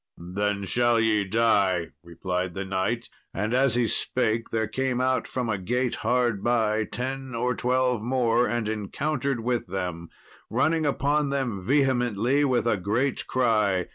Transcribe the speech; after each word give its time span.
"Then 0.17 0.65
shall 0.65 0.99
ye 0.99 1.25
die," 1.25 1.89
replied 2.03 2.55
the 2.55 2.65
knight, 2.65 3.07
and 3.35 3.53
as 3.53 3.75
he 3.75 3.85
spake 3.87 4.49
there 4.49 4.65
came 4.67 4.99
out 4.99 5.27
from 5.27 5.47
a 5.47 5.59
gate 5.59 5.97
hard 5.97 6.43
by, 6.43 6.85
ten 6.85 7.35
or 7.35 7.53
twelve 7.53 8.01
more, 8.01 8.47
and 8.47 8.67
encountered 8.67 9.41
with 9.41 9.67
them, 9.67 10.09
running 10.49 10.87
upon 10.87 11.29
them 11.29 11.63
vehemently 11.63 12.43
with 12.43 12.65
a 12.65 12.77
great 12.77 13.27
cry. 13.27 13.89